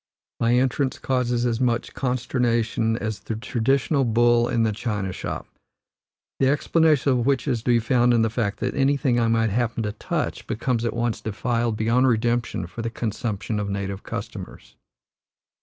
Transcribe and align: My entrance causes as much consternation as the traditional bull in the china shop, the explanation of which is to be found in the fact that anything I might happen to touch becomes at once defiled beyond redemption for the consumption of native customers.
My 0.39 0.55
entrance 0.55 0.97
causes 0.97 1.45
as 1.45 1.61
much 1.61 1.93
consternation 1.93 2.97
as 2.97 3.19
the 3.19 3.35
traditional 3.35 4.03
bull 4.03 4.49
in 4.49 4.63
the 4.63 4.71
china 4.71 5.11
shop, 5.13 5.45
the 6.39 6.47
explanation 6.47 7.11
of 7.11 7.25
which 7.27 7.47
is 7.47 7.59
to 7.61 7.65
be 7.69 7.77
found 7.77 8.11
in 8.11 8.23
the 8.23 8.31
fact 8.31 8.61
that 8.61 8.73
anything 8.73 9.19
I 9.19 9.27
might 9.27 9.51
happen 9.51 9.83
to 9.83 9.91
touch 9.91 10.47
becomes 10.47 10.85
at 10.85 10.95
once 10.95 11.21
defiled 11.21 11.77
beyond 11.77 12.07
redemption 12.07 12.65
for 12.65 12.81
the 12.81 12.89
consumption 12.89 13.59
of 13.59 13.69
native 13.69 14.01
customers. 14.01 14.75